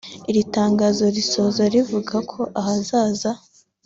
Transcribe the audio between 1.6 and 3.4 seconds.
rivuga ko ahazaza